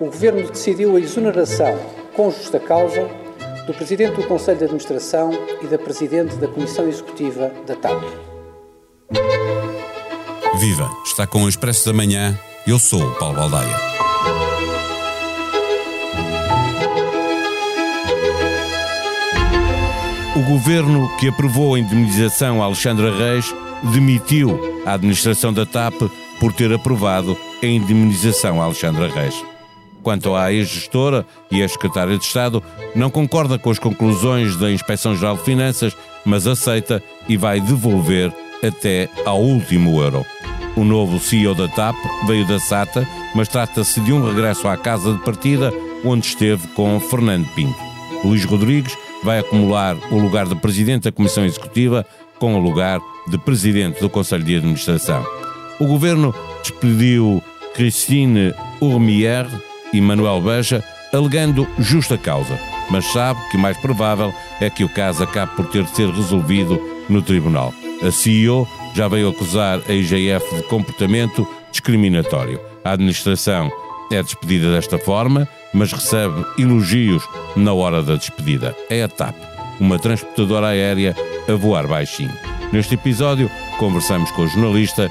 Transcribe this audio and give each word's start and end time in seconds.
O 0.00 0.06
Governo 0.06 0.48
decidiu 0.48 0.96
a 0.96 1.00
exoneração, 1.00 1.78
com 2.14 2.30
justa 2.30 2.58
causa, 2.58 3.06
do 3.66 3.74
Presidente 3.74 4.16
do 4.16 4.26
Conselho 4.26 4.56
de 4.56 4.64
Administração 4.64 5.30
e 5.60 5.66
da 5.66 5.76
Presidente 5.76 6.36
da 6.36 6.48
Comissão 6.48 6.88
Executiva 6.88 7.52
da 7.66 7.76
TAP. 7.76 8.02
Viva! 10.58 10.90
Está 11.04 11.26
com 11.26 11.42
o 11.42 11.48
Expresso 11.50 11.84
da 11.84 11.92
Manhã. 11.92 12.38
Eu 12.66 12.78
sou 12.78 13.02
o 13.02 13.14
Paulo 13.16 13.36
Baldaia. 13.36 13.76
O 20.34 20.50
governo 20.50 21.14
que 21.18 21.28
aprovou 21.28 21.74
a 21.74 21.78
indemnização 21.78 22.62
a 22.62 22.64
Alexandra 22.64 23.14
Reis 23.14 23.54
demitiu 23.92 24.82
a 24.86 24.94
administração 24.94 25.52
da 25.52 25.66
TAP 25.66 25.94
por 26.40 26.52
ter 26.52 26.72
aprovado 26.72 27.36
a 27.62 27.66
indemnização 27.66 28.60
a 28.60 28.64
Alexandra 28.64 29.08
Reis. 29.08 29.34
Quanto 30.02 30.34
à 30.34 30.52
ex-gestora 30.52 31.26
e 31.50 31.60
ex-secretária 31.60 32.16
de 32.16 32.24
Estado, 32.24 32.62
não 32.94 33.10
concorda 33.10 33.58
com 33.58 33.70
as 33.70 33.78
conclusões 33.78 34.56
da 34.56 34.70
Inspeção-Geral 34.70 35.36
de 35.36 35.42
Finanças, 35.42 35.96
mas 36.24 36.46
aceita 36.46 37.02
e 37.28 37.36
vai 37.36 37.60
devolver 37.60 38.32
até 38.62 39.08
ao 39.24 39.40
último 39.40 40.00
euro. 40.00 40.24
O 40.76 40.84
novo 40.84 41.18
CEO 41.18 41.54
da 41.54 41.66
TAP 41.68 41.96
veio 42.26 42.46
da 42.46 42.58
SATA, 42.60 43.06
mas 43.34 43.48
trata-se 43.48 44.00
de 44.00 44.12
um 44.12 44.24
regresso 44.24 44.68
à 44.68 44.76
casa 44.76 45.12
de 45.12 45.18
partida 45.24 45.72
onde 46.04 46.26
esteve 46.26 46.68
com 46.68 47.00
Fernando 47.00 47.48
Pinto. 47.54 47.78
Luís 48.24 48.44
Rodrigues 48.44 48.96
vai 49.24 49.40
acumular 49.40 49.96
o 50.10 50.18
lugar 50.18 50.46
de 50.46 50.54
presidente 50.54 51.04
da 51.04 51.12
Comissão 51.12 51.44
Executiva 51.44 52.06
com 52.38 52.54
o 52.54 52.58
lugar 52.58 53.00
de 53.28 53.38
presidente 53.38 54.00
do 54.00 54.08
Conselho 54.08 54.44
de 54.44 54.56
Administração. 54.56 55.24
O 55.80 55.86
governo 55.86 56.34
despediu 56.60 57.42
Christine 57.74 58.52
Urmier 58.80 59.46
e 59.92 60.00
Manuel 60.00 60.40
Beja, 60.40 60.82
alegando 61.12 61.68
justa 61.78 62.18
causa, 62.18 62.58
mas 62.90 63.04
sabe 63.06 63.40
que 63.50 63.56
o 63.56 63.60
mais 63.60 63.76
provável 63.78 64.34
é 64.60 64.68
que 64.68 64.82
o 64.82 64.88
caso 64.88 65.22
acabe 65.22 65.54
por 65.54 65.66
ter 65.66 65.84
de 65.84 65.94
ser 65.94 66.10
resolvido 66.10 66.80
no 67.08 67.22
tribunal. 67.22 67.72
A 68.02 68.10
CEO 68.10 68.66
já 68.94 69.06
veio 69.06 69.28
acusar 69.28 69.80
a 69.88 69.92
IGF 69.92 70.56
de 70.56 70.62
comportamento 70.64 71.46
discriminatório. 71.70 72.60
A 72.84 72.92
administração 72.92 73.70
é 74.10 74.20
despedida 74.20 74.72
desta 74.72 74.98
forma, 74.98 75.48
mas 75.72 75.92
recebe 75.92 76.44
elogios 76.58 77.22
na 77.54 77.72
hora 77.72 78.02
da 78.02 78.16
despedida. 78.16 78.74
É 78.90 79.02
a 79.02 79.08
TAP, 79.08 79.36
uma 79.78 79.98
transportadora 79.98 80.68
aérea 80.68 81.14
a 81.48 81.52
voar 81.54 81.86
baixinho. 81.86 82.32
Neste 82.72 82.94
episódio, 82.94 83.50
conversamos 83.78 84.30
com 84.32 84.42
a 84.42 84.46
jornalista 84.46 85.10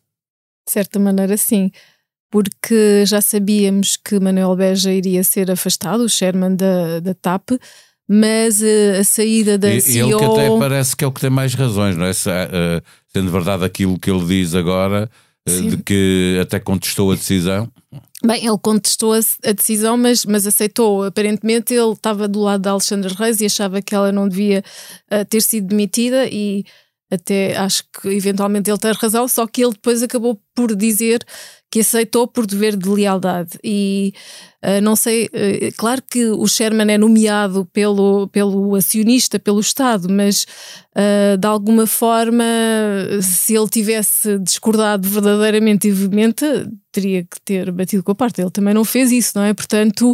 De 0.71 0.73
certa 0.73 0.97
maneira, 0.99 1.35
sim 1.35 1.69
porque 2.31 3.05
já 3.05 3.19
sabíamos 3.19 3.97
que 3.97 4.17
Manuel 4.17 4.55
Beja 4.55 4.91
iria 4.91 5.21
ser 5.21 5.51
afastado, 5.51 6.05
o 6.05 6.09
chairman 6.09 6.55
da, 6.55 7.01
da 7.01 7.13
TAP, 7.13 7.51
mas 8.07 8.61
uh, 8.61 9.01
a 9.01 9.03
saída 9.03 9.57
da 9.57 9.69
e, 9.69 9.81
CEO... 9.81 10.07
Ele 10.07 10.17
que 10.17 10.23
até 10.23 10.57
parece 10.57 10.95
que 10.95 11.03
é 11.03 11.07
o 11.07 11.11
que 11.11 11.19
tem 11.19 11.29
mais 11.29 11.53
razões, 11.53 11.97
não 11.97 12.05
é? 12.05 12.13
Se, 12.13 12.29
uh, 12.29 12.81
sendo 13.07 13.29
verdade 13.29 13.65
aquilo 13.65 13.99
que 13.99 14.09
ele 14.09 14.25
diz 14.25 14.55
agora, 14.55 15.11
uh, 15.47 15.69
de 15.69 15.77
que 15.83 16.39
até 16.41 16.57
contestou 16.57 17.11
a 17.11 17.15
decisão. 17.15 17.69
Bem, 18.23 18.45
ele 18.45 18.57
contestou 18.61 19.13
a, 19.13 19.19
a, 19.45 19.51
decisão, 19.51 19.97
mas, 19.97 20.25
mas 20.25 20.47
aceitou. 20.47 21.03
Aparentemente 21.03 21.73
ele 21.73 21.91
estava 21.91 22.29
do 22.29 22.39
lado 22.39 22.61
da 22.61 22.71
Alexandra 22.71 23.13
Reis 23.13 23.41
e 23.41 23.45
achava 23.45 23.81
que 23.81 23.93
ela 23.93 24.11
não 24.11 24.29
devia 24.29 24.63
ter 25.27 25.41
sido 25.41 25.67
demitida 25.67 26.27
e 26.27 26.63
até 27.11 27.57
acho 27.57 27.83
que 27.91 28.07
eventualmente 28.07 28.71
ele 28.71 28.79
tem 28.79 28.93
razão, 28.93 29.27
só 29.27 29.45
que 29.45 29.61
ele 29.61 29.73
depois 29.73 30.01
acabou 30.01 30.41
por 30.55 30.75
dizer 30.75 31.25
que 31.69 31.79
aceitou 31.79 32.27
por 32.27 32.45
dever 32.45 32.75
de 32.75 32.89
lealdade. 32.89 33.57
E 33.63 34.13
uh, 34.63 34.81
não 34.81 34.95
sei, 34.95 35.25
uh, 35.25 35.75
claro 35.77 36.01
que 36.01 36.25
o 36.25 36.45
Sherman 36.45 36.93
é 36.93 36.97
nomeado 36.97 37.65
pelo, 37.71 38.27
pelo 38.27 38.75
acionista, 38.75 39.39
pelo 39.39 39.61
Estado, 39.61 40.09
mas 40.09 40.45
uh, 40.95 41.37
de 41.37 41.47
alguma 41.47 41.87
forma, 41.87 42.43
se 43.21 43.55
ele 43.55 43.69
tivesse 43.69 44.37
discordado 44.39 45.07
verdadeiramente 45.07 45.87
e 45.87 45.91
veemente, 45.91 46.45
teria 46.91 47.23
que 47.23 47.39
ter 47.41 47.71
batido 47.71 48.03
com 48.03 48.11
a 48.11 48.15
parte. 48.15 48.41
Ele 48.41 48.51
também 48.51 48.73
não 48.73 48.83
fez 48.83 49.11
isso, 49.11 49.31
não 49.35 49.43
é? 49.43 49.53
Portanto, 49.53 50.13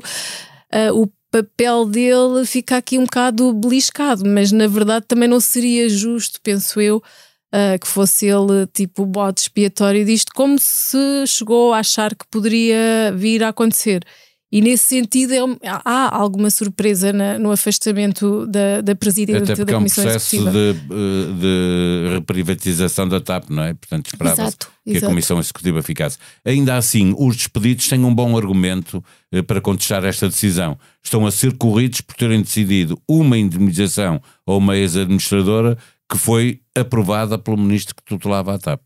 o 0.94 1.07
papel 1.32 1.86
dele 1.86 2.46
fica 2.46 2.78
aqui 2.78 2.98
um 2.98 3.04
bocado 3.04 3.54
beliscado, 3.54 4.24
mas 4.26 4.52
na 4.52 4.68
verdade 4.68 5.06
também 5.08 5.28
não 5.28 5.40
seria 5.40 5.90
justo, 5.90 6.40
penso 6.42 6.80
eu 6.80 6.98
uh, 6.98 7.80
que 7.80 7.88
fosse 7.88 8.28
ele 8.28 8.68
tipo 8.74 9.04
o 9.04 9.06
bode 9.06 9.42
expiatório 9.42 10.06
disto, 10.06 10.32
como 10.34 10.58
se 10.60 11.26
chegou 11.28 11.74
a 11.74 11.80
achar 11.80 12.16
que 12.16 12.26
poderia 12.30 13.12
vir 13.16 13.44
a 13.44 13.50
acontecer. 13.50 14.04
E 14.50 14.62
nesse 14.62 14.85
sentido 14.85 15.34
é, 15.34 15.41
há 15.84 16.16
alguma 16.16 16.50
surpresa 16.50 17.12
na, 17.12 17.38
no 17.38 17.52
afastamento 17.52 18.47
da, 18.47 18.80
da 18.80 18.96
Presidente 18.96 19.52
Até 19.52 19.66
da 19.66 19.74
Comissão 19.74 20.06
é 20.06 20.08
um 20.08 20.12
processo. 20.12 20.52
De, 20.52 20.69
eh, 20.69 21.34
de 21.40 22.13
reprivatização 22.13 23.09
da 23.09 23.19
TAP, 23.19 23.50
não 23.50 23.63
é? 23.63 23.74
Portanto, 23.74 24.07
esperava-se 24.07 24.56
que 24.57 24.91
exato. 24.91 25.06
a 25.06 25.09
Comissão 25.09 25.40
Executiva 25.40 25.81
ficasse. 25.81 26.18
Ainda 26.46 26.78
assim, 26.78 27.13
os 27.18 27.36
despedidos 27.36 27.90
têm 27.90 28.06
um 28.06 28.16
bom 28.16 28.38
argumento 28.38 29.03
eh, 29.34 29.41
para 29.41 29.59
contestar 29.59 30.06
esta 30.06 30.30
decisão. 30.30 30.80
Estão 31.03 31.25
a 31.25 31.31
ser 31.31 31.57
corridos 31.57 32.00
por 32.00 32.16
terem 32.16 32.41
decidido 32.41 32.97
uma 33.06 33.38
indemnização 33.38 34.22
a 34.46 34.53
uma 34.53 34.78
ex-administradora 34.78 35.78
que 36.09 36.18
foi 36.18 36.62
aprovada 36.74 37.38
pelo 37.38 37.57
ministro 37.57 37.94
que 37.94 38.03
tutelava 38.03 38.56
a 38.56 38.57
TAP. 38.57 38.80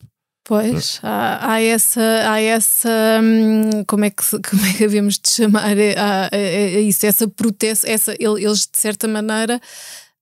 Pois, 0.51 0.99
há, 1.01 1.53
há, 1.53 1.61
essa, 1.61 2.01
há 2.25 2.41
essa 2.41 2.89
hum, 3.23 3.85
como, 3.87 4.03
é 4.03 4.09
que, 4.09 4.21
como 4.49 4.65
é 4.65 4.73
que 4.73 4.83
havemos 4.83 5.17
de 5.17 5.31
chamar 5.31 5.77
a, 5.77 6.25
a, 6.25 6.35
a 6.35 6.79
isso, 6.81 7.05
essa 7.05 7.25
proteção, 7.25 7.89
essa, 7.89 8.13
eles 8.19 8.67
de 8.69 8.77
certa 8.77 9.07
maneira 9.07 9.61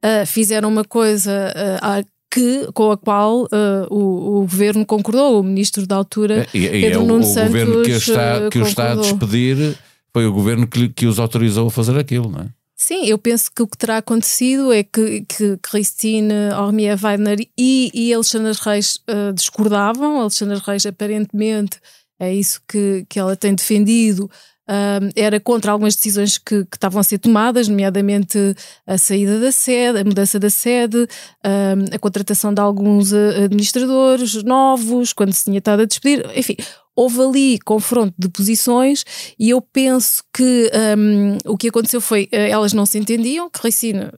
uh, 0.06 0.28
fizeram 0.28 0.70
uma 0.70 0.84
coisa 0.84 1.52
uh, 1.52 2.06
que, 2.32 2.70
com 2.76 2.92
a 2.92 2.98
qual 2.98 3.46
uh, 3.46 3.48
o, 3.90 4.38
o, 4.38 4.42
governo 4.42 4.86
concordou, 4.86 5.40
o 5.40 5.44
ministro 5.44 5.88
da 5.88 5.96
altura, 5.96 6.46
e, 6.54 6.60
e 6.60 6.70
Pedro 6.82 7.00
é 7.00 7.04
o, 7.04 7.08
Nuno 7.08 7.24
o 7.24 7.24
Santos, 7.24 7.48
governo 7.48 7.82
que, 7.82 7.92
está, 7.92 8.50
que 8.52 8.60
o 8.60 8.68
está 8.68 8.92
a 8.92 8.96
despedir 8.98 9.76
foi 10.14 10.28
o 10.28 10.32
governo 10.32 10.68
que, 10.68 10.90
que 10.90 11.08
os 11.08 11.18
autorizou 11.18 11.70
a 11.70 11.72
fazer 11.72 11.98
aquilo, 11.98 12.30
não 12.30 12.42
é? 12.42 12.59
Sim, 12.82 13.06
eu 13.06 13.18
penso 13.18 13.52
que 13.52 13.62
o 13.62 13.68
que 13.68 13.78
terá 13.78 13.98
acontecido 13.98 14.72
é 14.72 14.84
que, 14.84 15.26
que 15.26 15.58
Christine 15.58 16.54
Ormier 16.58 16.98
Weidner 17.04 17.46
e, 17.58 17.92
e 17.94 18.14
Alexandre 18.14 18.58
Reis 18.58 18.96
uh, 19.10 19.34
discordavam. 19.34 20.22
Alexandre 20.22 20.58
Reis, 20.66 20.86
aparentemente, 20.86 21.78
é 22.18 22.34
isso 22.34 22.62
que, 22.66 23.06
que 23.10 23.20
ela 23.20 23.36
tem 23.36 23.54
defendido. 23.54 24.32
Uh, 24.70 25.10
era 25.16 25.40
contra 25.40 25.72
algumas 25.72 25.96
decisões 25.96 26.38
que, 26.38 26.64
que, 26.64 26.78
estavam 26.78 27.00
a 27.00 27.04
ser 27.04 27.18
tomadas, 27.18 27.68
nomeadamente 27.68 28.38
a 28.86 29.00
saída 29.00 29.40
da 29.40 29.52
sede, 29.52 29.98
a 29.98 30.04
mudança 30.04 30.38
da 30.38 30.50
sede, 30.52 30.98
uh, 30.98 31.96
a 31.96 31.98
contratação 31.98 32.54
de 32.54 32.62
alguns 32.62 33.12
administradores 33.12 34.44
novos, 34.44 35.12
quando 35.12 35.34
se 35.34 35.46
tinha 35.46 35.58
estado 35.58 35.82
a 35.82 35.86
despedir, 35.86 36.24
enfim, 36.36 36.56
houve 37.00 37.22
ali 37.22 37.60
confronto 37.60 38.14
de 38.20 38.28
posições 38.28 39.06
e 39.40 39.50
eu 39.50 39.62
penso 39.62 40.22
que 40.34 40.70
um, 40.98 41.38
o 41.52 41.58
que 41.58 41.70
aconteceu 41.70 42.02
foi 42.02 42.26
uh, 42.26 42.36
elas 42.36 42.74
não 42.74 42.86
se 42.86 43.00
entendiam, 43.00 43.50
que 43.50 43.62
Ricina 43.64 44.14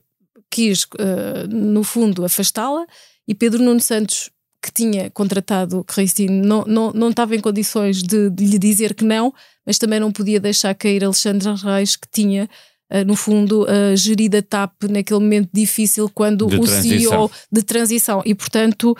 quis, 0.50 0.82
uh, 0.84 1.48
no 1.48 1.84
fundo, 1.84 2.24
afastá-la 2.24 2.84
e 3.26 3.34
Pedro 3.34 3.62
Nuno 3.62 3.80
Santos 3.80 4.30
que 4.62 4.72
tinha 4.72 5.10
contratado 5.10 5.82
Cristine 5.82 6.40
não, 6.40 6.64
não, 6.64 6.92
não 6.92 7.10
estava 7.10 7.34
em 7.34 7.40
condições 7.40 8.02
de, 8.02 8.30
de, 8.30 8.46
lhe 8.46 8.58
dizer 8.58 8.94
que 8.94 9.04
não, 9.04 9.34
mas 9.66 9.76
também 9.76 9.98
não 9.98 10.12
podia 10.12 10.38
deixar 10.38 10.72
cair 10.74 11.04
Alexandre 11.04 11.52
Reis, 11.54 11.96
que 11.96 12.06
tinha 12.08 12.48
uh, 12.92 13.04
no 13.04 13.16
fundo, 13.16 13.64
uh, 13.64 13.96
gerir 13.96 14.34
a 14.36 14.42
TAP 14.42 14.84
naquele 14.84 15.18
momento 15.18 15.50
difícil 15.52 16.08
quando 16.08 16.46
de 16.46 16.56
o 16.56 16.64
transição. 16.64 17.10
CEO 17.10 17.30
de 17.50 17.62
transição 17.62 18.22
e, 18.24 18.34
portanto, 18.34 18.96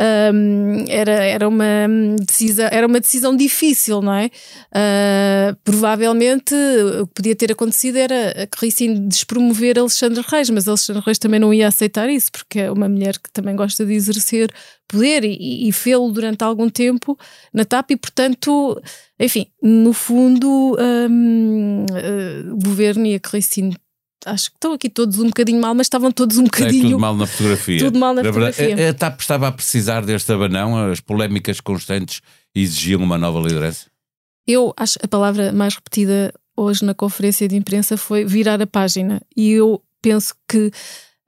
um, 0.00 0.84
era, 0.88 1.12
era, 1.12 1.48
uma 1.48 1.86
decisão, 2.18 2.68
era 2.70 2.86
uma 2.86 2.98
decisão 2.98 3.36
difícil, 3.36 4.00
não 4.00 4.14
é? 4.14 4.30
Uh, 4.74 5.56
provavelmente 5.62 6.54
o 7.00 7.06
que 7.06 7.14
podia 7.14 7.36
ter 7.36 7.52
acontecido 7.52 7.96
era 7.96 8.42
a 8.42 8.46
Cristine 8.46 9.06
despromover 9.06 9.78
Alexandre 9.78 10.24
Reis, 10.26 10.48
mas 10.48 10.66
Alexandre 10.66 11.02
Reis 11.04 11.18
também 11.18 11.38
não 11.38 11.52
ia 11.52 11.68
aceitar 11.68 12.08
isso, 12.08 12.32
porque 12.32 12.60
é 12.60 12.72
uma 12.72 12.88
mulher 12.88 13.18
que 13.18 13.30
também 13.30 13.54
gosta 13.54 13.84
de 13.84 13.92
exercer 13.92 14.50
poder 14.88 15.24
e, 15.24 15.68
e 15.68 15.72
fê-lo 15.72 16.10
durante 16.10 16.42
algum 16.42 16.68
tempo 16.68 17.18
na 17.52 17.64
TAP 17.64 17.92
e, 17.92 17.96
portanto, 17.96 18.80
enfim, 19.18 19.46
no 19.62 19.92
fundo, 19.92 20.76
hum, 21.10 21.86
governo 22.60 23.06
e 23.06 23.14
a 23.14 23.20
Cristina 23.20 23.74
acho 24.26 24.50
que 24.50 24.56
estão 24.56 24.72
aqui 24.72 24.88
todos 24.88 25.18
um 25.18 25.26
bocadinho 25.26 25.60
mal, 25.60 25.74
mas 25.74 25.86
estavam 25.86 26.10
todos 26.10 26.38
um 26.38 26.44
bocadinho. 26.44 26.90
tudo 26.90 26.98
mal 26.98 27.16
na 27.16 27.26
fotografia. 27.26 27.78
Tudo 27.78 27.98
mal 27.98 28.14
na, 28.14 28.22
na 28.22 28.28
fotografia. 28.28 28.66
Verdade, 28.66 28.88
a, 28.88 28.90
a 28.90 28.94
TAP 28.94 29.20
estava 29.20 29.48
a 29.48 29.52
precisar 29.52 30.04
deste 30.04 30.32
abanão, 30.32 30.90
as 30.90 31.00
polémicas 31.00 31.60
constantes 31.60 32.20
exigiam 32.54 33.02
uma 33.02 33.18
nova 33.18 33.40
liderança? 33.40 33.86
Eu 34.46 34.72
acho 34.76 34.98
a 35.02 35.08
palavra 35.08 35.52
mais 35.52 35.74
repetida 35.74 36.32
hoje 36.56 36.84
na 36.84 36.94
conferência 36.94 37.48
de 37.48 37.56
imprensa 37.56 37.96
foi 37.96 38.24
virar 38.24 38.60
a 38.60 38.66
página. 38.66 39.20
E 39.36 39.50
eu 39.50 39.82
penso 40.00 40.34
que 40.48 40.70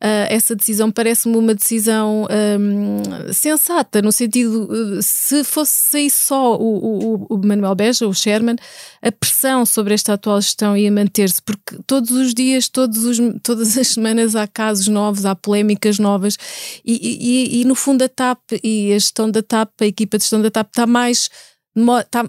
Uh, 0.02 0.29
essa 0.29 0.55
decisão 0.55 0.91
parece-me 0.91 1.37
uma 1.37 1.55
decisão 1.55 2.26
um, 2.61 3.32
sensata, 3.32 4.02
no 4.02 4.12
sentido, 4.12 4.69
uh, 4.70 5.02
se 5.02 5.43
fosse 5.44 6.11
só 6.11 6.56
o, 6.56 7.23
o, 7.23 7.26
o, 7.31 7.46
Manuel 7.46 7.75
Beja, 7.75 8.06
o 8.06 8.12
Sherman, 8.12 8.56
a 9.00 9.11
pressão 9.11 9.64
sobre 9.64 9.94
esta 9.94 10.12
atual 10.12 10.41
gestão 10.43 10.76
ia 10.76 10.93
manter-se, 10.93 11.41
porque 11.41 11.79
todos 11.87 12.11
os 12.11 12.35
dias, 12.35 12.69
todos 12.69 13.05
os, 13.05 13.19
todas 13.43 13.79
as 13.79 13.88
semanas 13.88 14.37
há 14.37 14.46
casos 14.46 14.88
novos, 14.88 15.25
há 15.25 15.35
polémicas 15.35 15.99
novas, 15.99 16.37
e, 16.85 16.93
e, 16.93 17.61
e 17.62 17.64
no 17.64 17.75
fundo 17.75 18.02
a 18.02 18.08
TAP 18.08 18.41
e 18.62 18.93
a 18.93 18.99
gestão 18.99 19.31
da 19.31 19.43
TAP, 19.43 19.70
a 19.81 19.87
equipa 19.87 20.19
de 20.19 20.25
gestão 20.25 20.43
da 20.43 20.50
TAP 20.50 20.69
está 20.69 20.87
mais 20.87 21.31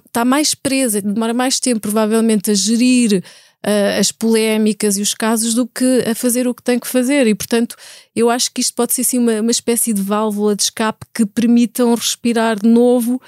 está 0.08 0.26
mais 0.26 0.56
presa, 0.56 1.02
demora 1.02 1.34
mais 1.34 1.60
tempo 1.60 1.82
provavelmente 1.82 2.50
a 2.50 2.54
gerir 2.54 3.24
uh, 3.66 4.00
as 4.00 4.12
polémicas 4.12 4.98
e 4.98 5.02
os 5.02 5.14
casos 5.14 5.54
do 5.54 5.66
que 5.68 6.04
a 6.06 6.14
fazer 6.14 6.48
o 6.48 6.54
que 6.54 6.64
tem 6.64 6.80
que 6.80 6.88
fazer. 6.88 7.28
E, 7.28 7.34
portanto, 7.34 7.76
eu 8.16 8.30
acho 8.30 8.52
que 8.54 8.62
isto 8.62 8.74
pode 8.76 8.94
ser 8.94 9.02
assim, 9.02 9.18
uma, 9.18 9.42
uma 9.42 9.52
espécie 9.52 9.92
de 9.92 10.02
válvula 10.02 10.56
de 10.56 10.64
escape 10.64 11.06
que 11.14 11.26
permitam 11.26 11.94
respirar 11.96 12.60
de 12.60 12.70
novo. 12.70 13.22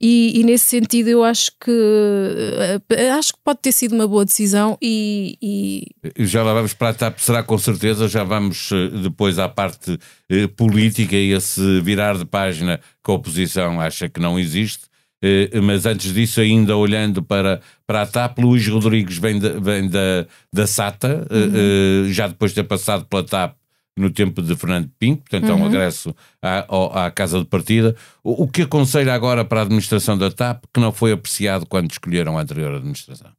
E, 0.00 0.40
e, 0.40 0.44
nesse 0.44 0.66
sentido 0.66 1.08
eu 1.08 1.22
acho 1.24 1.52
que 1.58 1.70
uh, 1.70 3.16
acho 3.16 3.32
que 3.32 3.38
pode 3.42 3.60
ter 3.60 3.72
sido 3.72 3.94
uma 3.94 4.06
boa 4.06 4.24
decisão 4.24 4.76
e, 4.82 5.38
e... 5.40 5.86
já 6.26 6.42
lá 6.42 6.52
vamos 6.52 6.74
para 6.74 6.90
a 6.90 6.94
TAP, 6.94 7.20
será 7.20 7.42
com 7.44 7.56
certeza, 7.56 8.08
já 8.08 8.24
vamos 8.24 8.70
uh, 8.72 8.88
depois 9.02 9.38
à 9.38 9.48
parte 9.48 9.92
uh, 9.92 10.48
política 10.56 11.14
e 11.14 11.32
esse 11.32 11.80
virar 11.80 12.18
de 12.18 12.24
página 12.26 12.80
que 13.02 13.10
a 13.10 13.14
oposição 13.14 13.80
acha 13.80 14.08
que 14.08 14.20
não 14.20 14.38
existe. 14.38 14.82
Eh, 15.26 15.58
mas 15.62 15.86
antes 15.86 16.12
disso, 16.12 16.38
ainda 16.38 16.76
olhando 16.76 17.22
para, 17.22 17.62
para 17.86 18.02
a 18.02 18.06
TAP, 18.06 18.40
Luís 18.40 18.68
Rodrigues 18.68 19.16
vem 19.16 19.38
da, 19.38 19.58
vem 19.58 19.88
da, 19.88 20.26
da 20.52 20.66
SATA, 20.66 21.26
eh, 21.30 22.02
uhum. 22.04 22.12
já 22.12 22.28
depois 22.28 22.50
de 22.50 22.56
ter 22.56 22.64
passado 22.64 23.06
pela 23.06 23.24
TAP 23.24 23.56
no 23.96 24.10
tempo 24.10 24.42
de 24.42 24.54
Fernando 24.54 24.90
Pinto, 24.98 25.22
portanto 25.22 25.50
é 25.50 25.54
um 25.54 25.62
regresso 25.62 26.14
à, 26.42 27.06
à 27.06 27.10
casa 27.10 27.38
de 27.38 27.46
partida. 27.46 27.96
O, 28.22 28.42
o, 28.42 28.48
que 28.48 28.62
aconselha 28.62 29.14
agora 29.14 29.46
para 29.46 29.60
a 29.60 29.62
administração 29.62 30.18
da 30.18 30.30
TAP 30.30 30.64
que 30.74 30.80
não 30.80 30.92
foi 30.92 31.12
apreciado 31.12 31.64
quando 31.64 31.90
escolheram 31.90 32.36
a 32.36 32.42
anterior 32.42 32.74
administração? 32.74 33.30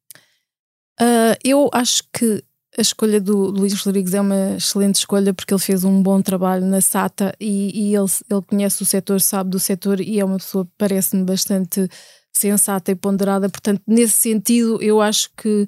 Uh, 1.00 1.38
eu 1.44 1.70
acho 1.72 2.04
que 2.12 2.42
a 2.78 2.82
escolha 2.82 3.22
do 3.22 3.38
Luís 3.38 3.74
Rodrigues 3.82 4.14
é 4.14 4.22
uma 4.22 4.56
excelente 4.58 4.96
escolha 4.96 5.34
porque 5.34 5.54
ele 5.54 5.62
fez 5.62 5.84
um 5.84 6.02
bom 6.02 6.22
trabalho 6.22 6.66
na 6.66 6.82
SATA 6.82 7.34
e, 7.40 7.92
e 7.92 7.96
ele, 7.96 8.06
ele 8.30 8.42
conhece 8.42 8.82
o 8.82 8.86
setor, 8.86 9.22
sabe 9.22 9.50
do 9.50 9.60
setor 9.60 10.02
e 10.02 10.20
é 10.20 10.26
uma 10.26 10.38
pessoa, 10.38 10.68
parece-me, 10.78 11.24
bastante 11.24 11.88
sensata 12.34 12.92
e 12.92 12.96
ponderada. 12.96 13.50
Portanto, 13.50 13.82
nesse 13.88 14.14
sentido, 14.14 14.82
eu 14.82 15.02
acho 15.02 15.30
que 15.38 15.64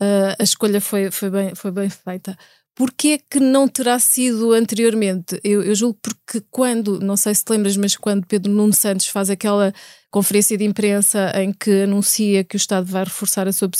uh, 0.00 0.36
a 0.38 0.42
escolha 0.42 0.80
foi, 0.80 1.10
foi, 1.10 1.30
bem, 1.30 1.54
foi 1.54 1.72
bem 1.72 1.90
feita. 1.90 2.36
Porquê 2.76 3.20
que 3.30 3.38
não 3.38 3.68
terá 3.68 4.00
sido 4.00 4.52
anteriormente? 4.52 5.38
Eu, 5.44 5.62
eu 5.62 5.74
julgo 5.76 5.96
porque 6.02 6.44
quando, 6.50 6.98
não 6.98 7.16
sei 7.16 7.32
se 7.32 7.44
te 7.44 7.50
lembras, 7.50 7.76
mas 7.76 7.96
quando 7.96 8.26
Pedro 8.26 8.50
Nuno 8.50 8.72
Santos 8.72 9.06
faz 9.06 9.30
aquela 9.30 9.72
conferência 10.10 10.58
de 10.58 10.64
imprensa 10.64 11.32
em 11.40 11.52
que 11.52 11.82
anuncia 11.82 12.42
que 12.42 12.56
o 12.56 12.58
Estado 12.58 12.86
vai 12.86 13.04
reforçar 13.04 13.46
a 13.46 13.52
sua 13.52 13.70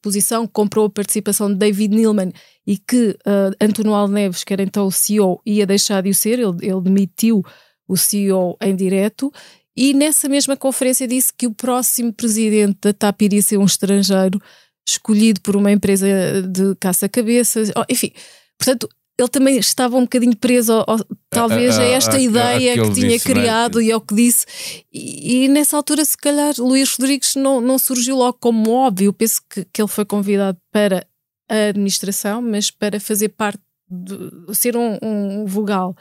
posição, 0.00 0.46
comprou 0.46 0.86
a 0.86 0.90
participação 0.90 1.48
de 1.48 1.56
David 1.56 1.94
Neilman 1.94 2.32
e 2.64 2.78
que 2.78 3.16
uh, 3.26 3.56
António 3.60 3.94
Alneves, 3.94 4.44
que 4.44 4.52
era 4.52 4.62
então 4.62 4.86
o 4.86 4.92
CEO, 4.92 5.40
ia 5.44 5.66
deixar 5.66 6.02
de 6.02 6.10
o 6.10 6.14
ser, 6.14 6.38
ele, 6.38 6.56
ele 6.62 6.80
demitiu 6.80 7.42
o 7.88 7.96
CEO 7.96 8.56
em 8.60 8.76
direto 8.76 9.32
e 9.76 9.92
nessa 9.92 10.28
mesma 10.28 10.56
conferência 10.56 11.06
disse 11.06 11.32
que 11.36 11.46
o 11.46 11.54
próximo 11.54 12.12
presidente 12.12 12.78
da 12.80 12.92
TAP 12.94 13.22
iria 13.22 13.42
ser 13.42 13.58
um 13.58 13.64
estrangeiro 13.64 14.40
escolhido 14.86 15.40
por 15.40 15.56
uma 15.56 15.72
empresa 15.72 16.06
de 16.42 16.74
caça-cabeças, 16.76 17.70
enfim. 17.88 18.12
Portanto, 18.58 18.88
ele 19.18 19.28
também 19.28 19.56
estava 19.58 19.96
um 19.96 20.02
bocadinho 20.02 20.36
preso, 20.36 20.72
ao, 20.72 20.84
ao, 20.86 20.98
talvez, 21.30 21.78
a, 21.78 21.82
a, 21.82 21.84
a 21.84 21.88
esta 21.88 22.16
a, 22.16 22.20
ideia 22.20 22.74
que 22.74 22.90
tinha 22.92 23.08
disse, 23.08 23.30
é? 23.30 23.34
criado 23.34 23.80
e 23.80 23.90
ao 23.90 24.00
que 24.00 24.14
disse. 24.14 24.46
E, 24.92 25.44
e, 25.44 25.48
nessa 25.48 25.76
altura, 25.76 26.04
se 26.04 26.16
calhar, 26.16 26.54
Luís 26.58 26.94
Rodrigues 26.94 27.34
não, 27.34 27.60
não 27.60 27.78
surgiu 27.78 28.16
logo 28.16 28.38
como 28.38 28.70
óbvio. 28.70 29.12
Penso 29.12 29.40
que, 29.48 29.64
que 29.72 29.80
ele 29.80 29.88
foi 29.88 30.04
convidado 30.04 30.58
para 30.70 31.06
a 31.48 31.68
administração, 31.68 32.42
mas 32.42 32.70
para 32.70 33.00
fazer 33.00 33.30
parte, 33.30 33.60
de 33.88 34.54
ser 34.54 34.76
um, 34.76 34.98
um 35.00 35.46
vogal 35.46 35.96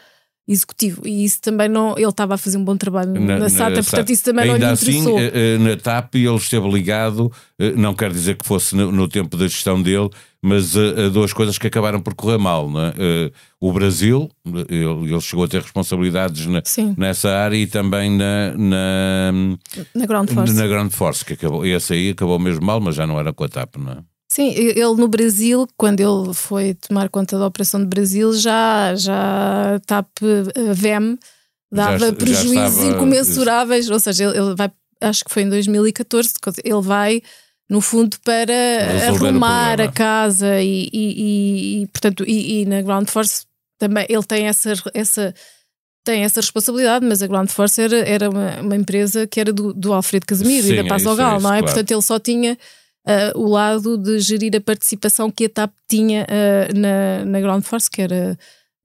executivo 0.47 1.01
e 1.05 1.25
isso 1.25 1.41
também 1.41 1.67
não 1.67 1.97
ele 1.97 2.07
estava 2.07 2.35
a 2.35 2.37
fazer 2.37 2.57
um 2.57 2.63
bom 2.63 2.77
trabalho 2.77 3.19
na, 3.19 3.39
na 3.39 3.49
SATA, 3.49 3.77
na, 3.77 3.83
portanto 3.83 4.11
isso 4.11 4.23
também 4.23 4.43
Ainda 4.43 4.59
não 4.59 4.67
lhe 4.67 4.73
assim, 4.73 4.99
interessou. 4.99 5.17
Assim, 5.17 5.63
na 5.63 5.77
TAP 5.77 6.15
ele 6.15 6.35
esteve 6.35 6.69
ligado, 6.69 7.31
eh, 7.57 7.71
não 7.71 7.95
quer 7.95 8.11
dizer 8.11 8.37
que 8.37 8.45
fosse 8.45 8.75
no, 8.75 8.91
no 8.91 9.07
tempo 9.07 9.35
da 9.35 9.47
gestão 9.47 9.81
dele, 9.81 10.09
mas 10.41 10.75
uh, 10.75 11.09
duas 11.09 11.33
coisas 11.33 11.57
que 11.57 11.65
acabaram 11.65 11.99
por 11.99 12.13
correr 12.13 12.37
mal. 12.37 12.67
Uh, 12.67 13.31
o 13.59 13.73
Brasil, 13.73 14.29
ele, 14.45 15.11
ele, 15.11 15.21
chegou 15.21 15.45
a 15.45 15.47
ter 15.47 15.59
responsabilidades 15.59 16.45
na, 16.45 16.61
nessa 16.95 17.31
área 17.31 17.57
e 17.57 17.65
também 17.65 18.11
na, 18.11 18.53
na, 18.55 19.31
na 19.95 20.05
Ground 20.05 20.29
Force. 20.29 20.53
Na 20.53 20.67
Ground 20.67 20.91
Force, 20.91 21.25
que 21.25 21.33
acabou, 21.33 21.65
esse 21.65 21.93
aí 21.93 22.11
acabou 22.11 22.37
mesmo 22.37 22.63
mal, 22.63 22.79
mas 22.79 22.93
já 22.93 23.07
não 23.07 23.19
era 23.19 23.33
com 23.33 23.43
a 23.43 23.49
TAP, 23.49 23.77
não 23.77 23.93
é? 23.93 23.97
Sim, 24.35 24.49
ele 24.49 24.95
no 24.95 25.07
Brasil, 25.07 25.65
quando 25.77 26.01
ele 26.01 26.33
foi 26.33 26.73
tomar 26.73 27.07
conta 27.07 27.39
da 27.39 27.47
operação 27.47 27.79
de 27.79 27.85
Brasil, 27.85 28.33
já, 28.33 28.93
já 28.93 29.79
TAP 29.85 30.09
VEM 30.73 31.17
dava 31.71 31.97
já, 31.97 32.11
prejuízos 32.11 32.53
já 32.53 32.67
estava... 32.67 32.87
incomensuráveis, 32.87 33.89
ou 33.89 33.97
seja, 33.97 34.25
ele, 34.25 34.37
ele 34.37 34.53
vai, 34.53 34.69
acho 34.99 35.23
que 35.23 35.31
foi 35.31 35.43
em 35.43 35.49
2014, 35.49 36.33
ele 36.65 36.81
vai 36.81 37.21
no 37.69 37.79
fundo 37.79 38.17
para 38.25 38.53
Resolver 39.05 39.27
arrumar 39.27 39.79
a 39.79 39.89
casa 39.89 40.59
e, 40.59 40.89
e, 40.91 41.83
e, 41.83 41.87
portanto 41.87 42.25
e, 42.27 42.63
e, 42.63 42.65
na 42.65 42.81
Ground 42.81 43.07
Force 43.07 43.45
também 43.79 44.05
ele 44.09 44.23
tem 44.23 44.47
essa 44.47 44.73
essa 44.93 45.33
tem 46.03 46.23
essa 46.23 46.41
responsabilidade, 46.41 47.05
mas 47.05 47.23
a 47.23 47.27
Ground 47.27 47.49
Force 47.49 47.81
era, 47.81 47.97
era 47.99 48.29
uma, 48.29 48.59
uma 48.59 48.75
empresa 48.75 49.25
que 49.25 49.39
era 49.39 49.53
do, 49.53 49.73
do 49.73 49.93
Alfredo 49.93 50.25
Casemiro 50.25 50.67
Sim, 50.67 50.73
e 50.73 50.83
da 50.83 50.89
Paz 50.89 51.07
ao 51.07 51.15
Gal, 51.15 51.37
é 51.37 51.41
não 51.41 51.53
é? 51.53 51.59
Claro. 51.59 51.65
Portanto, 51.67 51.91
ele 51.91 52.01
só 52.01 52.19
tinha 52.19 52.57
uh, 53.05 53.39
o 53.39 53.49
lado 53.49 53.97
de 53.97 54.19
gerir 54.19 54.55
a 54.55 54.61
participação 54.61 55.31
que 55.31 55.45
a 55.45 55.49
TAP 55.49 55.71
tinha 55.87 56.25
uh, 56.25 56.77
na, 56.77 57.25
na 57.25 57.39
Ground 57.39 57.63
Force, 57.63 57.89
que 57.89 58.01
era 58.01 58.37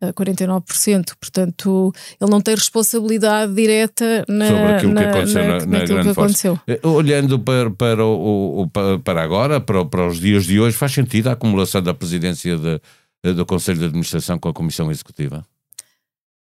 uh, 0.02 0.06
eh, 0.06 0.12
49%. 0.12 1.12
Portanto, 1.20 1.92
ele 2.20 2.30
não 2.30 2.40
tem 2.40 2.54
responsabilidade 2.54 3.54
direta 3.54 4.24
na, 4.28 4.46
sobre 4.46 4.72
aquilo 4.72 4.92
na, 4.92 5.02
que 5.02 5.08
aconteceu 5.08 5.42
na, 5.42 5.58
na, 5.58 5.66
na 5.66 5.84
Grande 5.84 6.14
Force. 6.14 6.48
Olhando 6.82 7.38
para, 7.38 7.70
para, 7.70 8.04
o, 8.04 8.68
para 9.04 9.22
agora, 9.22 9.60
para, 9.60 9.84
para 9.84 10.06
os 10.06 10.20
dias 10.20 10.44
de 10.44 10.60
hoje, 10.60 10.76
faz 10.76 10.92
sentido 10.92 11.28
a 11.28 11.32
acumulação 11.32 11.82
da 11.82 11.94
presidência 11.94 12.56
de, 12.56 13.32
do 13.34 13.46
Conselho 13.46 13.78
de 13.78 13.84
Administração 13.86 14.38
com 14.38 14.48
a 14.48 14.52
Comissão 14.52 14.90
Executiva? 14.90 15.44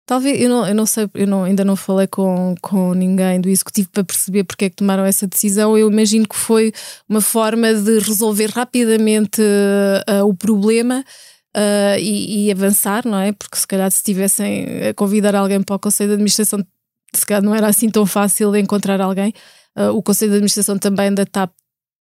Talvez, 0.09 0.41
eu 0.41 0.49
não, 0.49 0.67
eu 0.67 0.75
não 0.75 0.87
sei, 0.87 1.07
eu 1.13 1.27
não, 1.27 1.45
ainda 1.45 1.63
não 1.67 1.77
falei 1.77 2.07
com, 2.07 2.55
com 2.63 2.95
ninguém 2.95 3.43
do 3.43 3.51
executivo 3.51 3.91
para 3.91 4.03
perceber 4.03 4.43
porque 4.43 4.65
é 4.65 4.71
que 4.71 4.77
tomaram 4.77 5.05
essa 5.05 5.27
decisão. 5.27 5.77
Eu 5.77 5.93
imagino 5.93 6.27
que 6.27 6.35
foi 6.35 6.73
uma 7.07 7.21
forma 7.21 7.75
de 7.75 7.99
resolver 7.99 8.47
rapidamente 8.47 9.43
uh, 9.43 10.25
o 10.27 10.35
problema 10.35 11.05
uh, 11.55 11.99
e, 12.01 12.47
e, 12.47 12.51
avançar, 12.51 13.07
não 13.07 13.19
é? 13.19 13.33
Porque 13.33 13.59
se 13.59 13.67
calhar 13.67 13.91
se 13.91 14.03
tivessem 14.03 14.89
a 14.89 14.95
convidar 14.95 15.35
alguém 15.35 15.63
para 15.63 15.77
o 15.77 15.79
Conselho 15.79 16.09
de 16.09 16.15
Administração, 16.15 16.65
se 17.15 17.27
calhar 17.27 17.43
não 17.43 17.55
era 17.55 17.67
assim 17.67 17.91
tão 17.91 18.07
fácil 18.07 18.57
encontrar 18.57 19.03
alguém. 19.03 19.35
Uh, 19.77 19.91
o 19.91 20.03
Conselho 20.03 20.31
de 20.31 20.37
Administração 20.37 20.79
também 20.79 21.13
da 21.13 21.27
TAP, 21.27 21.53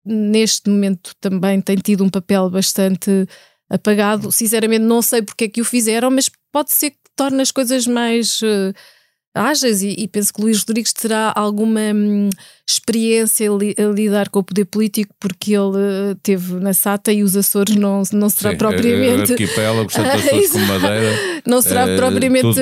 neste 0.06 0.70
momento, 0.70 1.12
também 1.20 1.60
tem 1.60 1.76
tido 1.76 2.06
um 2.06 2.10
papel 2.10 2.50
bastante 2.50 3.28
apagado. 3.70 4.32
Sinceramente, 4.32 4.86
não 4.86 5.02
sei 5.02 5.22
porque 5.22 5.44
é 5.44 5.50
que 5.50 5.60
o 5.60 5.66
fizeram, 5.66 6.10
mas 6.10 6.32
pode 6.54 6.74
ser 6.74 6.92
que 6.92 7.07
torne 7.18 7.42
as 7.42 7.52
coisas 7.52 7.86
mais 7.86 8.42
uh, 8.42 8.74
ágeis 9.38 9.82
e, 9.82 9.96
e, 9.98 10.08
penso 10.08 10.34
que 10.34 10.42
Luís 10.42 10.60
Rodrigues 10.60 10.92
terá 10.94 11.32
alguma 11.36 11.80
hum, 11.94 12.30
experiência 12.68 13.50
li, 13.50 13.76
a 13.78 13.84
lidar 13.94 14.30
com 14.30 14.40
o 14.40 14.44
poder 14.44 14.66
político 14.66 15.14
porque 15.20 15.54
ele 15.54 15.78
uh, 15.78 16.16
teve 16.24 16.56
na 16.56 16.74
SATA 16.74 17.12
e 17.12 17.24
os 17.24 17.36
Açores 17.36 17.76
não, 17.76 18.04
não 18.12 18.30
será 18.30 18.52
Sim, 18.52 18.58
propriamente 18.58 19.34
arquipélago, 19.34 19.90
Açores 19.94 20.52
com 20.52 20.60
Madeira 20.60 21.42
não 21.46 21.62
será 21.62 21.86
uh, 21.86 21.96
propriamente 21.96 22.60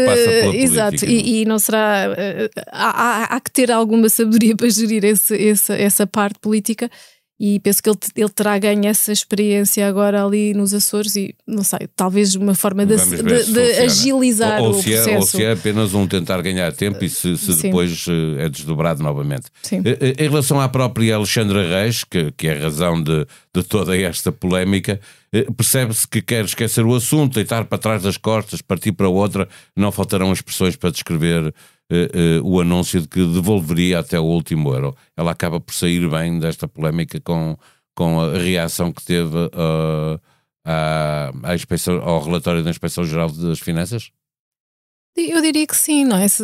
exato 0.53 1.05
e, 1.05 1.41
e, 1.41 1.45
não 1.45 1.57
será 1.57 2.09
uh, 2.09 2.61
há, 2.71 2.89
há, 2.89 3.23
há, 3.35 3.39
que 3.39 3.51
ter 3.51 3.71
alguma 3.71 4.09
sabedoria 4.09 4.55
para 4.57 4.69
gerir 4.69 5.03
esse, 5.05 5.35
esse, 5.35 5.73
essa 5.73 6.05
parte 6.05 6.39
política 6.39 6.89
e 7.37 7.59
penso 7.59 7.83
que 7.83 7.89
ele, 7.89 7.97
ele 8.15 8.29
terá 8.29 8.57
ganho 8.57 8.85
essa 8.85 9.11
experiência 9.11 9.85
agora 9.85 10.23
ali 10.23 10.53
nos 10.53 10.73
Açores 10.73 11.17
e 11.17 11.35
não 11.45 11.63
sei, 11.63 11.79
talvez 11.93 12.33
uma 12.35 12.55
forma 12.55 12.85
de, 12.85 12.95
de, 12.95 13.51
de 13.51 13.59
agilizar 13.83 14.61
ou, 14.61 14.67
ou 14.67 14.79
o 14.79 14.83
processo. 14.83 15.09
É, 15.09 15.17
ou 15.17 15.21
se 15.21 15.43
é 15.43 15.51
apenas 15.51 15.93
um 15.93 16.07
tentar 16.07 16.41
ganhar 16.41 16.71
tempo 16.71 17.03
e 17.03 17.09
se, 17.09 17.37
se 17.37 17.61
depois 17.61 18.05
eh, 18.07 18.45
é 18.45 18.49
desdobrado 18.49 19.03
novamente. 19.03 19.47
Sim. 19.61 19.81
Eh, 19.83 19.97
eh, 19.99 20.25
em 20.25 20.29
relação 20.29 20.61
à 20.61 20.69
própria 20.69 21.17
Alexandra 21.17 21.67
Reis, 21.67 22.05
que, 22.05 22.31
que 22.31 22.47
é 22.47 22.57
a 22.57 22.63
razão 22.63 23.03
de, 23.03 23.27
de 23.53 23.63
toda 23.63 23.97
esta 23.97 24.31
polémica, 24.31 25.01
percebe-se 25.57 26.07
que 26.07 26.21
quer 26.21 26.45
esquecer 26.45 26.85
o 26.85 26.95
assunto, 26.95 27.35
deitar 27.35 27.65
para 27.65 27.77
trás 27.77 28.01
das 28.01 28.15
costas, 28.15 28.61
partir 28.61 28.93
para 28.93 29.09
outra, 29.09 29.49
não 29.75 29.91
faltarão 29.91 30.31
expressões 30.31 30.77
para 30.77 30.89
descrever 30.89 31.53
uh, 31.91 32.41
uh, 32.41 32.47
o 32.47 32.59
anúncio 32.59 33.01
de 33.01 33.07
que 33.07 33.19
devolveria 33.19 33.99
até 33.99 34.19
o 34.19 34.23
último 34.23 34.73
euro. 34.73 34.95
Ela 35.15 35.31
acaba 35.31 35.59
por 35.59 35.73
sair 35.73 36.07
bem 36.09 36.39
desta 36.39 36.67
polémica 36.67 37.19
com, 37.21 37.57
com 37.95 38.21
a 38.21 38.37
reação 38.37 38.91
que 38.91 39.03
teve 39.03 39.37
uh, 39.37 40.19
à, 40.65 41.31
à 41.43 41.55
inspeção, 41.55 42.01
ao 42.01 42.23
relatório 42.23 42.63
da 42.63 42.69
Inspeção 42.69 43.03
Geral 43.03 43.29
das 43.29 43.59
Finanças? 43.59 44.11
Eu 45.17 45.41
diria 45.41 45.65
que 45.65 45.77
sim, 45.77 46.03
não 46.03 46.17
é? 46.17 46.27
Se, 46.27 46.43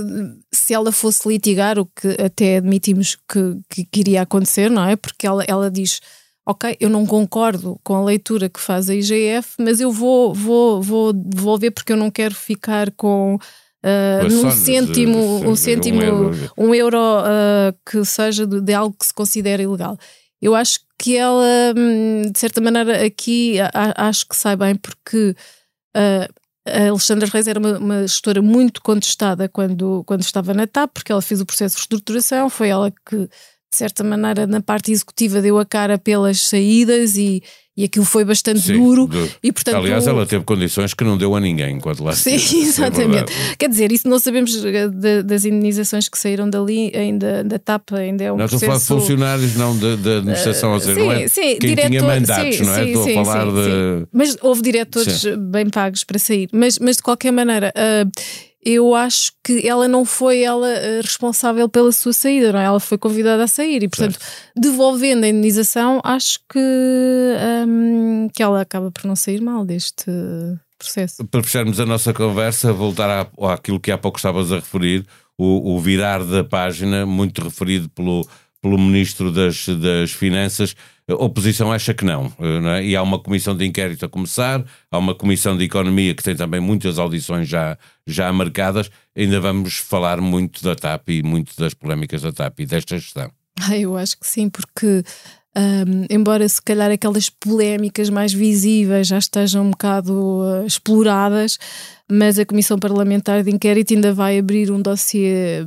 se 0.50 0.74
ela 0.74 0.94
fosse 0.94 1.28
litigar, 1.28 1.78
o 1.78 1.86
que 1.86 2.08
até 2.22 2.58
admitimos 2.58 3.18
que, 3.28 3.60
que, 3.70 3.84
que, 3.84 4.00
iria 4.00 4.22
acontecer, 4.22 4.72
não 4.72 4.88
é? 4.88 4.96
Porque 4.96 5.28
ela, 5.28 5.44
ela 5.46 5.70
diz: 5.70 6.00
Ok, 6.46 6.78
eu 6.80 6.90
não 6.90 7.06
concordo 7.06 7.78
com 7.84 7.96
a 7.96 8.04
leitura 8.06 8.48
que 8.48 8.62
faz 8.62 8.90
a 8.90 8.96
IGF, 8.96 9.56
mas 9.60 9.82
eu 9.82 9.92
vou, 9.92 10.34
vou, 10.34 10.82
vou 10.82 11.12
devolver 11.12 11.72
porque 11.72 11.92
eu 11.92 11.98
não 11.98 12.10
quero 12.10 12.34
ficar 12.34 12.92
com 12.92 13.38
uh, 13.84 14.30
num 14.30 14.52
cêntimo, 14.52 15.50
um 15.50 15.56
cêntimo, 15.56 16.00
um 16.00 16.04
euro, 16.04 16.52
um 16.58 16.76
euro 16.76 16.98
uh, 16.98 17.76
que 17.86 18.04
seja 18.06 18.46
de, 18.46 18.62
de, 18.62 18.74
algo 18.74 18.96
que 18.98 19.06
se 19.06 19.14
considera 19.14 19.62
ilegal. 19.62 19.98
Eu 20.42 20.56
acho 20.56 20.80
que 20.98 21.16
ela, 21.16 21.74
hum, 21.76 22.32
de 22.32 22.40
certa 22.40 22.62
maneira, 22.62 23.06
aqui 23.06 23.60
a, 23.60 24.08
acho 24.08 24.28
que 24.28 24.36
sai 24.36 24.56
bem 24.56 24.76
porque 24.76 25.36
uh, 25.96 26.42
a 26.68 26.90
Alexandra 26.90 27.28
Reis 27.28 27.48
era 27.48 27.60
uma, 27.60 27.78
uma, 27.78 28.02
gestora 28.02 28.42
muito 28.42 28.82
contestada 28.82 29.50
quando, 29.50 30.04
quando 30.06 30.22
estava 30.22 30.54
na 30.54 30.68
TAP, 30.68 30.92
porque 30.94 31.12
ela 31.12 31.22
fez 31.22 31.42
o 31.42 31.46
processo 31.46 31.76
de 31.76 31.82
reestruturação, 31.82 32.50
foi 32.50 32.70
ela 32.70 32.92
que, 32.92 33.18
de 33.18 33.78
certa 33.78 34.04
maneira, 34.04 34.46
na 34.46 34.62
parte 34.62 34.92
executiva 34.92 35.42
deu 35.42 35.58
a 35.58 35.66
cara 35.66 35.98
pelas 35.98 36.40
saídas 36.42 37.16
e, 37.16 37.42
e 37.76 37.86
aquilo 37.86 38.06
foi 38.06 38.26
bastante 38.26 38.60
Sim, 38.60 38.74
duro. 38.74 39.08
Do... 39.08 39.30
E, 39.42 39.52
portanto, 39.52 39.78
Aliás, 39.78 40.06
ela 40.06 40.26
teve 40.26 40.44
condições 40.44 40.94
que 40.94 41.04
não 41.04 41.18
deu 41.18 41.36
a 41.36 41.40
ninguém 41.40 41.78
enquanto 41.78 42.04
lá 42.04 42.14
Sim, 42.14 42.36
esteve. 42.36 42.64
É 42.64 42.68
exatamente. 42.68 43.34
É 43.34 43.56
Quer 43.58 43.70
dizer, 43.70 43.92
isso 43.92 44.10
não 44.10 44.20
sabemos 44.20 44.64
eh, 44.64 44.88
de, 44.90 45.24
das 45.24 45.46
indenizações 45.46 46.10
que 46.10 46.18
saíram 46.18 46.50
dali, 46.50 46.92
ainda 46.94 47.44
da 47.44 47.58
TAP, 47.58 47.94
ainda 47.94 48.24
é 48.24 48.32
um 48.32 48.38
não, 48.38 48.48
processo... 48.48 48.66
Não, 48.70 48.78
estou 48.78 48.98
a 48.98 49.00
falar 49.00 49.00
de 49.00 49.06
funcionários, 49.06 49.56
não 49.56 49.78
da 49.78 50.18
administração, 50.18 50.76
uh, 50.76 50.80
sim, 50.82 50.94
não 50.94 51.12
é? 51.12 51.28
Sim, 51.28 51.42
Quem 51.58 51.70
diretor, 51.70 51.90
tinha 51.90 52.04
mandatos, 52.04 52.56
sim, 52.58 52.64
não 52.64 52.74
é? 52.74 52.84
Sim, 52.84 52.88
estou 52.88 53.04
sim, 53.06 53.18
a 53.18 53.26
falar 53.26 53.46
de... 53.46 54.08
Mas 54.12 54.38
houve 54.42 54.62
diretores 54.62 55.24
bem 55.38 55.70
pagos 55.70 56.04
para 56.04 56.20
sair. 56.20 56.50
Mas, 56.52 56.78
mas 56.78 56.98
de 56.98 57.04
qualquer 57.04 57.32
maneira... 57.32 57.74
Uh, 57.76 58.51
eu 58.64 58.94
acho 58.94 59.32
que 59.44 59.68
ela 59.68 59.88
não 59.88 60.06
foi 60.06 60.44
ela 60.44 60.70
eh, 60.70 61.02
responsável 61.02 61.68
pela 61.68 61.92
sua 61.92 62.14
saída, 62.14 62.52
não 62.54 62.60
é? 62.60 62.66
Ela 62.66 62.80
foi 62.80 62.98
convidada 62.98 63.44
a 63.44 63.48
sair 63.48 63.84
e, 63.84 63.88
portanto, 63.88 64.20
certo. 64.20 64.52
devolvendo 64.56 65.26
a 65.26 65.30
indenização, 65.30 66.00
acho 66.04 66.40
que, 66.48 66.60
um, 67.68 68.30
que 68.34 68.44
ela 68.44 68.62
acaba 68.62 68.92
por 68.92 69.06
não 69.06 69.16
sair 69.16 69.42
mal 69.42 69.66
deste 69.66 70.12
processo. 70.78 71.26
Para 71.26 71.44
fecharmos 71.44 71.80
a 71.80 71.86
nossa 71.86 72.14
conversa, 72.14 72.72
voltar 72.72 73.10
à, 73.10 73.54
àquilo 73.54 73.80
que 73.80 73.92
há 73.92 73.98
pouco 73.98 74.18
estavas 74.18 74.52
a 74.52 74.56
referir, 74.56 75.06
o, 75.38 75.74
o 75.74 75.80
virar 75.80 76.24
da 76.24 76.44
página, 76.44 77.06
muito 77.06 77.44
referido 77.44 77.90
pelo, 77.90 78.28
pelo 78.62 78.78
Ministro 78.78 79.32
das, 79.32 79.68
das 79.68 80.12
Finanças, 80.12 80.76
a 81.10 81.16
oposição 81.16 81.72
acha 81.72 81.94
que 81.94 82.06
não, 82.06 82.32
não 82.40 82.70
é? 82.70 82.86
e 82.86 82.96
há 82.96 83.02
uma 83.02 83.20
comissão 83.20 83.56
de 83.56 83.66
inquérito 83.66 84.06
a 84.06 84.10
começar, 84.10 84.64
há 84.90 84.98
uma 84.98 85.16
comissão 85.16 85.58
de 85.58 85.66
economia 85.66 86.14
que 86.14 86.24
tem 86.24 86.36
também 86.36 86.60
muitas 86.60 87.00
audições 87.00 87.48
já, 87.48 87.78
já 88.08 88.32
marcadas. 88.32 88.90
Ainda 89.16 89.40
vamos 89.42 89.78
falar 89.78 90.22
muito 90.22 90.64
da 90.64 90.76
TAP 90.76 91.10
e 91.10 91.24
muito 91.24 91.56
das 91.58 91.74
polémicas 91.74 92.22
da 92.22 92.32
TAP 92.32 92.62
e 92.62 92.66
desta 92.66 92.98
gestão. 92.98 93.32
Ah, 93.60 93.78
eu 93.78 93.98
acho 93.98 94.18
que 94.18 94.26
sim, 94.26 94.50
porque 94.50 95.04
um, 95.54 96.06
embora 96.10 96.48
se 96.48 96.62
calhar 96.62 96.90
aquelas 96.90 97.30
polémicas 97.30 98.10
mais 98.10 98.32
visíveis 98.32 99.08
já 99.08 99.18
estejam 99.18 99.66
um 99.66 99.72
bocado 99.72 100.14
uh, 100.14 100.66
exploradas, 100.66 101.60
mas 102.10 102.40
a 102.40 102.46
Comissão 102.46 102.80
Parlamentar 102.80 103.44
de 103.44 103.52
Inquérito 103.52 103.94
ainda 103.94 104.14
vai 104.14 104.38
abrir 104.38 104.72
um 104.72 104.82
dossiê, 104.82 105.66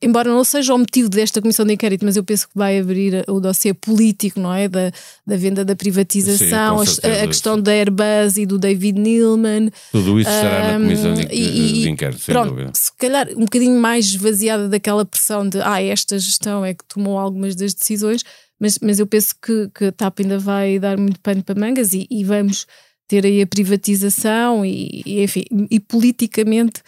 embora 0.00 0.28
não 0.28 0.44
seja 0.44 0.72
o 0.74 0.78
motivo 0.78 1.08
desta 1.08 1.40
Comissão 1.40 1.66
de 1.66 1.72
Inquérito, 1.72 2.04
mas 2.04 2.16
eu 2.16 2.22
penso 2.22 2.48
que 2.48 2.56
vai 2.56 2.78
abrir 2.78 3.24
o 3.28 3.40
dossiê 3.40 3.74
político, 3.74 4.38
não 4.38 4.52
é? 4.52 4.68
Da, 4.68 4.92
da 5.26 5.36
venda 5.36 5.64
da 5.64 5.74
privatização, 5.74 6.84
Sim, 6.84 7.00
a, 7.02 7.24
a, 7.24 7.26
questão 7.26 7.60
da 7.60 7.72
Airbus 7.72 8.36
e 8.36 8.46
do 8.46 8.58
David 8.58 9.00
Neilman. 9.00 9.70
Tudo 9.90 10.20
isso 10.20 10.30
estará 10.30 10.64
um, 10.66 10.78
na 10.78 10.78
Comissão 10.78 11.14
de, 11.14 11.22
e, 11.22 11.82
de 11.82 11.90
Inquérito, 11.90 12.20
sem 12.20 12.32
pronto, 12.32 12.50
dúvida. 12.50 12.70
Se 12.72 12.92
calhar 12.96 13.28
um 13.36 13.44
bocadinho 13.44 13.80
mais 13.80 14.06
esvaziada 14.06 14.68
daquela 14.68 15.04
pressão 15.04 15.48
de 15.48 15.60
ah, 15.60 15.80
esta 15.82 16.18
gestão 16.18 16.64
é 16.64 16.74
que 16.74 16.84
tomou 16.84 17.18
algumas 17.18 17.54
das 17.56 17.74
decisões 17.74 18.24
mas, 18.64 18.78
mas 18.80 18.98
eu 18.98 19.06
penso 19.06 19.34
que, 19.42 19.68
que 19.74 19.84
a 19.84 19.92
TAP 19.92 20.20
ainda 20.20 20.38
vai 20.38 20.78
dar 20.78 20.96
muito 20.96 21.20
pano 21.20 21.44
para 21.44 21.60
mangas 21.60 21.92
e, 21.92 22.06
e 22.10 22.24
vamos 22.24 22.66
ter 23.06 23.26
aí 23.26 23.42
a 23.42 23.46
privatização 23.46 24.64
e, 24.64 25.02
e 25.04 25.22
enfim, 25.22 25.44
e 25.70 25.78
politicamente 25.78 26.80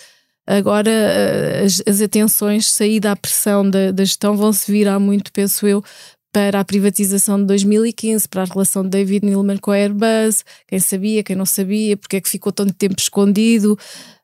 agora 0.46 0.90
eh, 0.90 1.64
as, 1.66 1.82
as 1.86 2.00
atenções, 2.00 2.72
saída 2.72 3.12
à 3.12 3.16
pressão 3.16 3.68
da, 3.68 3.90
da 3.90 4.04
gestão 4.04 4.34
vão 4.38 4.54
se 4.54 4.72
virar 4.72 4.98
muito, 4.98 5.30
penso 5.30 5.66
eu, 5.66 5.84
para 6.32 6.60
a 6.60 6.64
privatização 6.64 7.38
de 7.38 7.44
2015, 7.44 8.26
para 8.26 8.42
a 8.42 8.46
relação 8.46 8.82
de 8.82 8.88
David 8.90 9.26
Neilman 9.26 9.58
com 9.58 9.70
a 9.70 9.76
Airbus, 9.76 10.44
quem 10.66 10.78
sabia, 10.78 11.22
quem 11.22 11.36
não 11.36 11.44
sabia, 11.46 11.94
porque 11.94 12.16
é 12.16 12.20
que 12.22 12.28
ficou 12.30 12.52
tanto 12.52 12.72
tempo 12.72 12.96
escondido, 12.98 13.78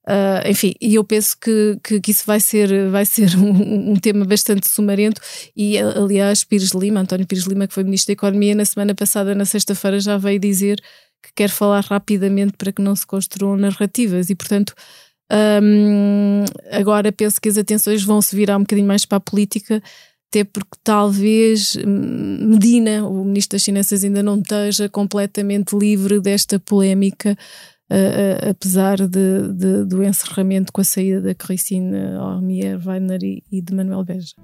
Uh, 0.04 0.50
enfim, 0.50 0.75
e 0.80 0.97
eu 0.97 1.04
penso 1.04 1.37
que, 1.38 1.78
que, 1.82 2.00
que, 2.00 2.11
isso 2.11 2.25
vai 2.26 2.40
ser, 2.40 2.90
vai 2.90 3.06
ser 3.06 3.35
um, 3.38 3.92
um, 3.92 3.97
tema 3.97 4.25
bastante 4.25 4.68
sumarento. 4.68 5.21
E 5.56 5.78
aliás, 5.78 6.42
Pires 6.42 6.73
Lima, 6.73 7.00
António 7.00 7.26
Pires 7.26 7.44
Lima, 7.44 7.68
que 7.68 7.75
foi 7.75 7.85
Ministro 7.85 8.09
da 8.09 8.14
Economia, 8.14 8.54
na 8.54 8.64
semana 8.64 8.94
passada, 8.94 9.35
na 9.35 9.44
sexta-feira, 9.44 10.00
já 10.00 10.16
veio 10.18 10.40
dizer 10.40 10.80
que 11.23 11.30
quer 11.37 11.49
falar 11.49 11.85
rapidamente 11.85 12.54
para 12.59 12.73
que 12.73 12.82
não 12.82 12.97
se 12.97 13.06
construam 13.06 13.56
narrativas. 13.56 14.28
E 14.28 14.35
portanto, 14.35 14.75
um, 15.62 16.44
agora 16.71 17.12
penso 17.12 17.40
que 17.40 17.49
as 17.49 17.56
atenções 17.56 18.02
vão 18.02 18.21
se 18.21 18.35
virar 18.35 18.56
um 18.56 18.62
bocadinho 18.62 18.88
mais 18.88 19.06
para 19.06 19.18
a 19.18 19.21
política. 19.21 19.80
Até 20.28 20.44
porque 20.44 20.78
talvez 20.82 21.76
hum, 21.76 22.49
Medina, 22.52 23.06
o 23.06 23.23
Ministro 23.23 23.56
das 23.56 23.64
Finanças, 23.64 24.02
ainda 24.02 24.23
não 24.23 24.40
esteja 24.40 24.88
completamente 24.88 25.76
livre 25.76 26.21
desta 26.21 26.59
polémica 26.59 27.37
uh, 27.93 28.51
apesar 28.51 28.97
de, 28.97 29.53
de, 29.53 29.85
do 29.85 30.03
encerramento 30.03 30.73
com 30.73 30.81
a 30.81 30.85
saída 30.85 31.21
da 31.21 31.35
Cristine 31.35 32.17
Almier 32.19 32.81
Weiner 32.85 33.23
e, 33.23 33.43
e 33.53 33.61
de 33.61 33.75
Manuel 33.75 34.05
Beja. 34.05 34.35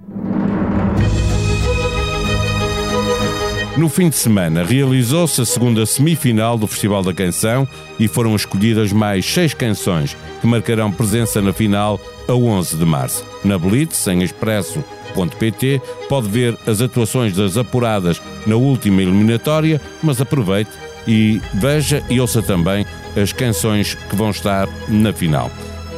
No 3.76 3.88
fim 3.88 4.08
de 4.08 4.16
semana, 4.16 4.64
realizou-se 4.64 5.40
a 5.40 5.44
segunda 5.44 5.86
semifinal 5.86 6.58
do 6.58 6.66
Festival 6.66 7.00
da 7.00 7.14
Canção 7.14 7.66
e 7.96 8.08
foram 8.08 8.34
escolhidas 8.34 8.92
mais 8.92 9.24
seis 9.24 9.54
canções 9.54 10.16
que 10.40 10.46
marcarão 10.48 10.90
presença 10.90 11.40
na 11.40 11.52
final 11.52 12.00
a 12.26 12.34
11 12.34 12.76
de 12.76 12.84
março. 12.84 13.24
Na 13.44 13.56
Blitz, 13.56 14.08
em 14.08 14.24
expresso.pt, 14.24 15.80
pode 16.08 16.28
ver 16.28 16.58
as 16.66 16.80
atuações 16.80 17.36
das 17.36 17.56
apuradas 17.56 18.20
na 18.44 18.56
última 18.56 19.00
eliminatória, 19.00 19.80
mas 20.02 20.20
aproveite 20.20 20.72
e 21.06 21.40
veja 21.54 22.02
e 22.10 22.20
ouça 22.20 22.42
também 22.42 22.84
as 23.20 23.32
canções 23.32 23.94
que 23.94 24.16
vão 24.16 24.30
estar 24.30 24.68
na 24.88 25.12
final. 25.12 25.50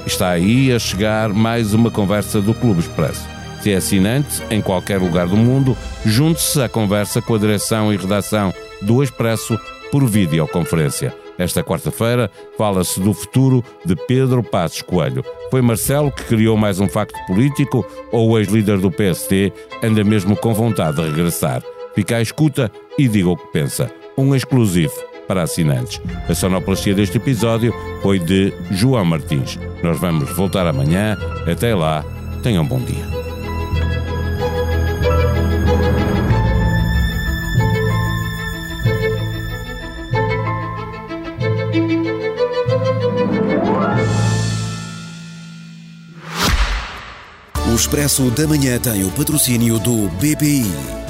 Está 0.06 0.30
aí 0.30 0.72
a 0.72 0.78
chegar 0.78 1.28
mais 1.28 1.74
uma 1.74 1.90
conversa 1.90 2.40
do 2.40 2.54
Clube 2.54 2.80
Expresso. 2.80 3.28
Se 3.60 3.72
é 3.72 3.76
assinante, 3.76 4.42
em 4.50 4.60
qualquer 4.62 4.98
lugar 4.98 5.26
do 5.26 5.36
mundo, 5.36 5.76
junte-se 6.04 6.60
à 6.62 6.68
conversa 6.68 7.20
com 7.20 7.34
a 7.34 7.38
direção 7.38 7.92
e 7.92 7.96
redação 7.96 8.54
do 8.80 9.02
Expresso 9.02 9.58
por 9.90 10.06
videoconferência. 10.06 11.14
Esta 11.38 11.62
quarta-feira 11.62 12.30
fala-se 12.56 13.00
do 13.00 13.12
futuro 13.12 13.64
de 13.84 13.96
Pedro 14.06 14.42
Passos 14.42 14.82
Coelho. 14.82 15.24
Foi 15.50 15.60
Marcelo 15.60 16.10
que 16.10 16.24
criou 16.24 16.56
mais 16.56 16.80
um 16.80 16.88
facto 16.88 17.18
político 17.26 17.86
ou 18.10 18.30
o 18.30 18.38
ex-líder 18.38 18.78
do 18.78 18.90
PST 18.90 19.52
anda 19.82 20.04
mesmo 20.04 20.36
com 20.36 20.54
vontade 20.54 20.96
de 20.96 21.08
regressar? 21.08 21.62
Fica 21.94 22.16
à 22.16 22.22
escuta 22.22 22.70
e 22.98 23.08
diga 23.08 23.30
o 23.30 23.36
que 23.36 23.52
pensa. 23.52 23.90
Um 24.16 24.34
exclusivo 24.34 25.09
para 25.30 25.44
assinantes. 25.44 26.00
A 26.28 26.34
sonoplastia 26.34 26.92
deste 26.92 27.18
episódio 27.18 27.72
foi 28.02 28.18
de 28.18 28.52
João 28.72 29.04
Martins. 29.04 29.60
Nós 29.80 30.00
vamos 30.00 30.28
voltar 30.34 30.66
amanhã. 30.66 31.16
Até 31.48 31.72
lá, 31.72 32.04
tenham 32.42 32.64
um 32.64 32.66
bom 32.66 32.80
dia. 32.80 33.06
O 47.70 47.74
Expresso 47.76 48.32
da 48.32 48.48
Manhã 48.48 48.80
tem 48.80 49.04
o 49.04 49.12
patrocínio 49.12 49.78
do 49.78 50.08
BPI. 50.08 51.09